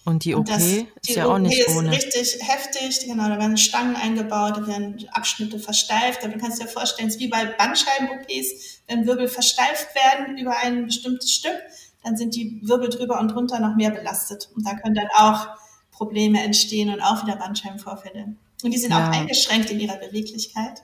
[0.06, 1.92] Und die OP Und das- ist die ja auch OP nicht ist ohne.
[1.92, 6.24] richtig heftig, genau, da werden Stangen eingebaut, da werden Abschnitte versteift.
[6.24, 10.58] Aber du kannst dir vorstellen, es ist wie bei Bandscheiben-OPs, wenn Wirbel versteift werden über
[10.58, 11.60] ein bestimmtes Stück,
[12.04, 14.50] dann sind die Wirbel drüber und drunter noch mehr belastet.
[14.56, 15.46] Und da können dann auch
[15.92, 18.34] Probleme entstehen und auch wieder Bandscheibenvorfälle.
[18.64, 19.08] Und die sind Ja.
[19.08, 20.82] auch eingeschränkt in ihrer Beweglichkeit.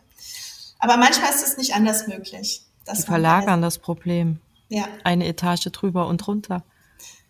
[0.77, 2.61] Aber manchmal ist es nicht anders möglich.
[2.95, 4.39] Die verlagern das Problem.
[4.69, 6.63] Ja, Eine Etage drüber und drunter.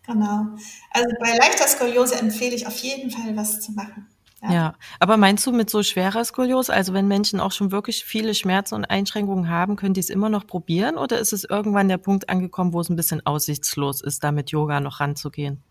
[0.06, 0.46] genau.
[0.90, 4.08] Also bei leichter Skoliose empfehle ich auf jeden Fall was zu machen.
[4.42, 4.74] Ja.
[5.00, 8.76] Aber meinst du mit so schwerer Skoliose, also wenn Menschen auch schon wirklich viele Schmerzen
[8.76, 12.28] und Einschränkungen haben, können die es immer noch probieren oder ist es irgendwann der Punkt
[12.28, 15.62] angekommen, wo es ein bisschen aussichtslos ist, da mit Yoga noch ranzugehen?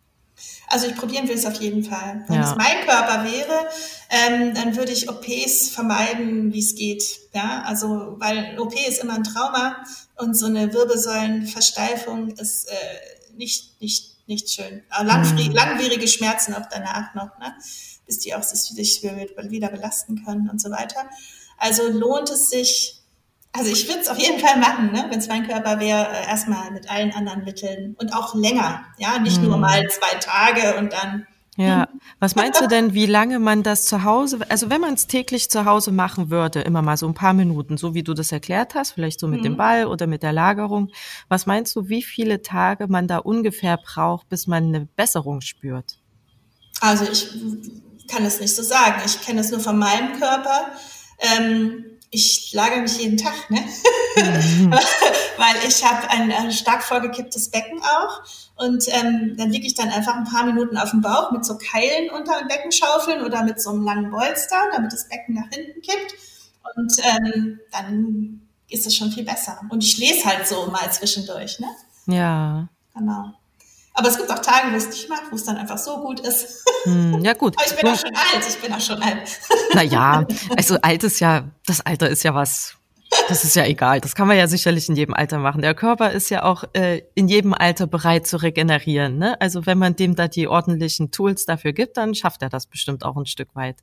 [0.67, 2.23] Also ich probieren will es auf jeden Fall.
[2.28, 2.52] Wenn Ja.
[2.52, 3.67] es mein Körper wäre,
[4.10, 7.04] ähm, dann würde ich OPs vermeiden, wie es geht.
[7.34, 9.78] Ja, also weil OP ist immer ein Trauma
[10.15, 12.76] und so eine Wirbelsäulenversteifung ist äh,
[13.36, 14.84] nicht nicht nicht schön.
[14.89, 17.54] Aber Langfri langwierige Schmerzen auch danach noch, ne?
[18.06, 21.10] bis die auch sich wieder belasten können und so weiter.
[21.58, 22.93] Also lohnt es sich.
[23.54, 25.06] Also ich würde es auf jeden Fall machen, ne?
[25.10, 28.84] wenn es mein Körper wäre, äh, erstmal mit allen anderen Mitteln und auch länger.
[28.98, 31.26] Ja, nicht nur mal zwei Tage und dann.
[31.60, 31.88] Ja,
[32.20, 35.50] was meinst du denn, wie lange man das zu Hause, also wenn man es täglich
[35.50, 38.76] zu Hause machen würde, immer mal so ein paar Minuten, so wie du das erklärt
[38.76, 40.92] hast, vielleicht so mit dem Ball oder mit der Lagerung,
[41.30, 45.98] was meinst du, wie viele Tage man da ungefähr braucht, bis man eine Besserung spürt?
[46.80, 47.28] Also ich
[48.08, 49.02] kann es nicht so sagen.
[49.06, 50.72] Ich kenne es nur von meinem Körper.
[51.20, 53.60] Ähm, ich lagere mich jeden Tag, ne?
[55.38, 58.22] weil ich habe ein, ein stark vorgekipptes Becken auch.
[58.56, 61.58] Und ähm, dann liege ich dann einfach ein paar Minuten auf dem Bauch mit so
[61.58, 65.50] Keilen unter dem Becken schaufeln oder mit so einem langen Bolster, damit das Becken nach
[65.52, 66.15] hinten kippt.
[66.76, 69.62] Und ähm, dann ist es schon viel besser.
[69.70, 71.67] Und ich lese halt so mal zwischendurch, ne?
[72.08, 72.67] Ja.
[72.96, 73.34] Genau.
[73.98, 76.20] Aber es gibt auch Tage, wo es nicht macht, wo es dann einfach so gut
[76.20, 76.64] ist.
[76.84, 77.56] Hm, ja gut.
[77.58, 79.40] Aber ich bin auch schon alt, ich bin auch schon alt.
[79.74, 82.76] Naja, also alt ist ja, das Alter ist ja was,
[83.28, 84.00] das ist ja egal.
[84.00, 85.64] Das kann man ja sicherlich in jedem Alter machen.
[85.64, 89.18] Der Körper ist ja auch äh, in jedem Alter bereit zu regenerieren.
[89.18, 89.40] Ne?
[89.42, 93.04] Also wenn man dem da die ordentlichen Tools dafür gibt, dann schafft er das bestimmt
[93.04, 93.78] auch ein Stück weit.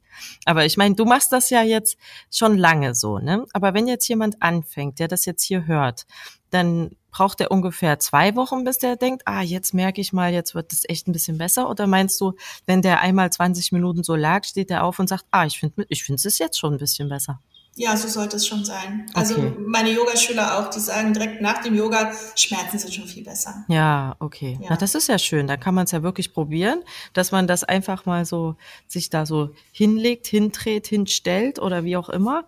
[0.45, 1.99] Aber ich meine, du machst das ja jetzt
[2.31, 3.19] schon lange so.
[3.19, 3.45] Ne?
[3.53, 6.07] Aber wenn jetzt jemand anfängt, der das jetzt hier hört,
[6.51, 10.57] dann braucht er ungefähr zwei Wochen, bis der denkt, ah, jetzt merke ich mal, jetzt
[10.57, 11.71] wird es echt ein bisschen besser?
[11.71, 12.33] Oder meinst du,
[12.67, 15.87] wenn der einmal 20 Minuten so lag, steht er auf und sagt, ah, ich finde
[15.89, 17.41] ich finde es jetzt schon ein bisschen besser?
[17.77, 19.07] Ja, so sollte es schon sein.
[19.15, 19.53] Also Okay.
[19.67, 23.65] meine Yogaschüler auch, die sagen direkt nach dem Yoga, Schmerzen sind schon viel besser.
[23.69, 24.59] Ja, okay.
[24.61, 24.69] Ja.
[24.71, 25.47] Na, das ist ja schön.
[25.49, 26.83] Da kann man es ja wirklich probieren,
[27.15, 28.55] dass man das einfach mal so
[28.87, 32.45] sich da so hinlegt, hindreht, hinstellt oder wie auch immer.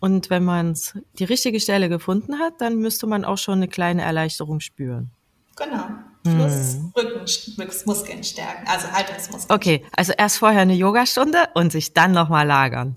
[0.00, 0.76] Und wenn man
[1.18, 5.10] die richtige Stelle gefunden hat, dann müsste man auch schon eine kleine Erleichterung spüren.
[5.56, 5.84] Genau.
[6.26, 6.36] Hm.
[6.36, 9.54] Plus Rückenmuskeln stärken, also Haltungsmuskeln.
[9.56, 12.96] Okay, also erst vorher eine Yogastunde und sich dann nochmal lagern.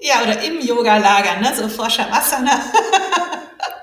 [0.00, 1.52] Ja, oder im Yoga lagern, ne?
[1.54, 1.88] so vor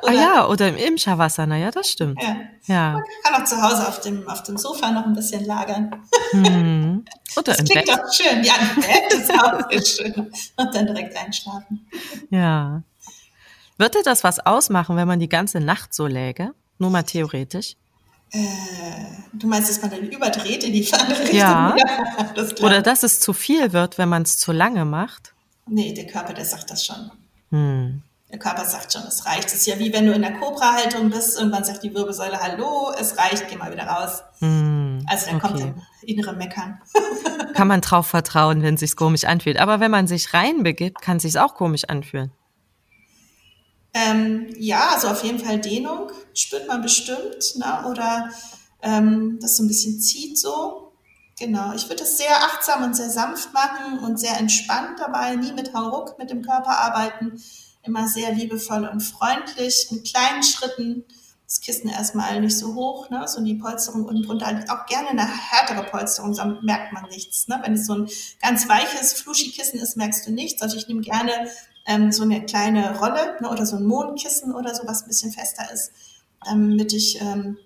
[0.06, 0.32] Shavasana.
[0.32, 2.22] Ah ja, oder im, im Shavasana, ja, das stimmt.
[2.22, 2.36] Ja.
[2.66, 3.02] Ja.
[3.24, 6.04] Kann auch zu Hause auf dem, auf dem Sofa noch ein bisschen lagern.
[6.32, 7.06] Hm.
[7.38, 7.98] Oder Das im klingt Bett.
[7.98, 8.44] doch schön.
[8.44, 10.32] Ja, im Bett ist auch sehr schön.
[10.56, 11.86] Und dann direkt einschlafen.
[12.30, 12.82] Ja.
[13.78, 16.54] Würde das was ausmachen, wenn man die ganze Nacht so läge?
[16.78, 17.76] Nur mal theoretisch.
[19.34, 21.38] Du meinst, dass man dann überdreht in die andere Richtung?
[21.38, 21.76] Ja.
[22.36, 25.34] das glaub Oder dass es zu viel wird, wenn man es zu lange macht?
[25.68, 27.12] Nee, der Körper, der sagt das schon.
[27.52, 28.02] Hm.
[28.36, 29.46] Der Körper sagt schon, es reicht.
[29.46, 32.92] Es ist ja wie wenn du in der Cobra-Haltung bist, irgendwann sagt die Wirbelsäule, hallo,
[33.00, 34.24] es reicht, geh mal wieder raus.
[34.40, 35.06] Hm.
[35.10, 35.74] Also dann kommt Okay.
[36.02, 36.82] der innere Meckern.
[37.54, 39.58] Kann man drauf vertrauen, wenn es sich komisch anfühlt.
[39.58, 42.34] Aber wenn man sich reinbegibt, kann es sich auch komisch anfühlen.
[43.94, 47.86] Ähm, ja, also auf jeden Fall Dehnung spürt man bestimmt, ne?
[47.90, 48.32] oder
[48.82, 50.92] ähm, das so ein bisschen zieht so.
[51.40, 55.54] Genau, ich würde es sehr achtsam und sehr sanft machen und sehr entspannt dabei, nie
[55.54, 57.42] mit Hauruck mit dem Körper arbeiten,
[57.86, 61.04] immer sehr liebevoll und freundlich, mit kleinen Schritten.
[61.46, 63.28] Das Kissen erstmal nicht so hoch, ne?
[63.28, 64.48] so die Polsterung unten drunter.
[64.70, 67.48] Auch gerne eine härtere Polsterung, sonst merkt man nichts.
[67.48, 67.60] Ne?
[67.64, 68.10] Wenn es so ein
[68.42, 70.64] ganz weiches Fluschi-Kissen ist, merkst du nichts.
[70.64, 71.32] Also ich nehme gerne
[71.86, 73.50] ähm, so eine kleine Rolle ne?
[73.52, 75.92] oder so ein Mondkissen oder so, was ein bisschen fester ist,
[76.44, 77.58] damit ich ähm,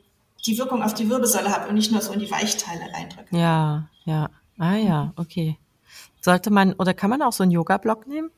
[0.45, 3.35] die Wirkung auf die Wirbelsäule habe und nicht nur so in die Weichteile reindrücke.
[3.35, 4.29] Ja, ja.
[4.57, 5.57] Ah ja, okay.
[6.21, 8.29] Sollte man oder kann man auch so einen Yoga-Block nehmen?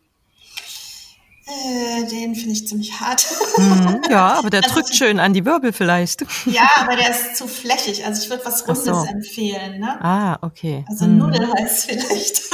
[1.47, 3.25] Äh, den finde ich ziemlich hart.
[3.58, 6.21] Mhm, ja, aber der Also drückt schön an die Wirbel vielleicht.
[6.45, 8.06] ja, aber der ist zu flächig.
[8.06, 9.04] Also ich würde was Rundes so.
[9.06, 9.80] empfehlen.
[9.80, 10.04] Ne?
[10.04, 10.86] Ah, okay.
[10.88, 11.17] Also Hm.
[11.17, 12.41] Nudelholz vielleicht.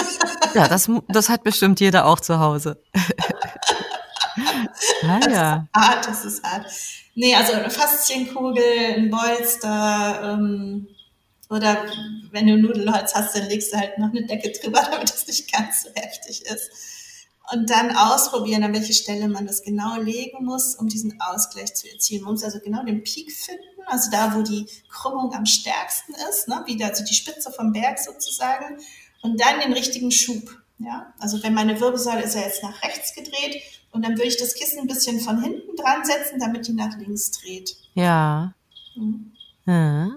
[0.53, 2.81] Ja, das, das hat bestimmt jeder auch zu Hause.
[5.03, 5.67] ah ja.
[5.75, 6.65] Hart, das ist hart.
[7.15, 8.63] Nee, also eine Faszienkugel,
[8.95, 10.87] ein Bolster, ähm,
[11.49, 11.85] Oder
[12.31, 15.51] wenn du Nudelholz hast, dann legst du halt noch eine Decke drüber, damit es nicht
[15.51, 16.69] ganz so heftig ist.
[17.53, 21.89] Und dann ausprobieren, an welche Stelle man das genau legen muss, um diesen Ausgleich zu
[21.89, 22.23] erzielen.
[22.23, 26.49] Man muss also genau den Peak finden, also da, wo die Krümmung am stärksten ist,
[26.49, 26.61] ne?
[26.65, 28.77] wieder also die Spitze vom Berg sozusagen,
[29.21, 30.61] und dann den richtigen Schub.
[30.79, 31.13] Ja?
[31.19, 34.53] Also wenn meine Wirbelsäule ist ja jetzt nach rechts gedreht, und dann würde ich das
[34.53, 37.75] Kissen ein bisschen von hinten dran setzen, damit die nach links dreht.
[37.93, 38.53] Ja.
[38.95, 39.31] Mhm.
[39.65, 40.11] ja.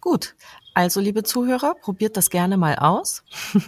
[0.00, 0.34] Gut.
[0.74, 3.24] Also, liebe Zuhörer, probiert das gerne mal aus.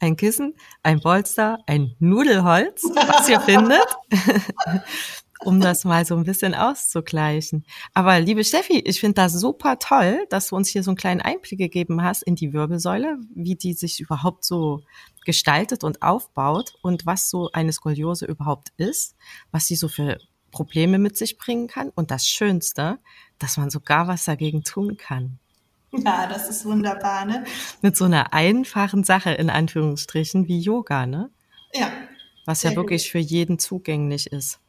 [0.00, 3.86] ein Kissen, ein Polster, ein Nudelholz, was ihr findet,
[5.44, 7.66] um das mal so ein bisschen auszugleichen.
[7.92, 11.20] Aber liebe Steffi, ich finde das super toll, dass du uns hier so einen kleinen
[11.20, 14.80] Einblick gegeben hast in die Wirbelsäule, wie die sich überhaupt so
[15.26, 19.14] gestaltet und aufbaut und was so eine Skoliose überhaupt ist,
[19.50, 20.16] was sie so für
[20.52, 22.98] Probleme mit sich bringen kann und das Schönste,
[23.38, 25.38] dass man sogar was dagegen tun kann.
[25.92, 27.44] Ja, das ist wunderbar, ne?
[27.82, 31.30] Mit so einer einfachen Sache in Anführungsstrichen wie Yoga, ne?
[31.72, 31.90] Ja.
[32.44, 33.12] Was ja wirklich gut.
[33.12, 34.60] für jeden zugänglich ist.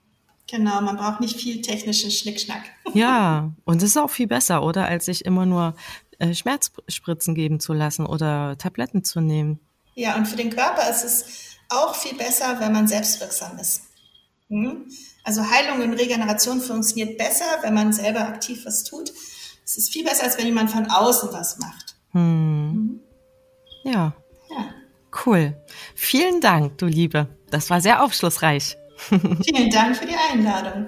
[0.49, 2.63] Genau, man braucht nicht viel technischen Schnickschnack.
[2.93, 4.85] Ja, und es ist auch viel besser, oder?
[4.87, 5.75] Als sich immer nur
[6.19, 9.59] äh, Schmerzspritzen geben zu lassen oder Tabletten zu nehmen.
[9.93, 13.83] Ja, und für den Körper ist es auch viel besser, wenn man selbstwirksam ist.
[14.49, 14.89] Hm?
[15.23, 19.11] Also Heilung und Regeneration funktioniert besser, wenn man selber aktiv was tut.
[19.67, 21.95] Es ist viel besser, als wenn jemand von außen was macht.
[22.13, 22.71] Hm.
[22.71, 22.99] Mhm.
[23.83, 24.13] Ja.
[24.49, 24.65] Ja.
[25.25, 25.57] Cool.
[25.93, 27.27] Vielen Dank, du Liebe.
[27.51, 28.77] Das war sehr aufschlussreich.
[29.09, 30.85] Vielen Dank für die Einladung.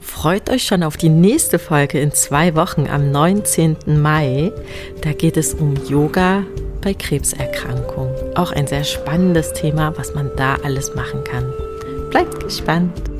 [0.00, 3.76] Freut euch schon auf die nächste Folge in zwei Wochen am 19.
[4.02, 4.52] Mai.
[5.02, 6.44] Da geht es um Yoga
[6.80, 8.36] bei Krebserkrankungen.
[8.36, 11.52] Auch ein sehr spannendes Thema, was man da alles machen kann.
[12.10, 13.13] Bleibt gespannt.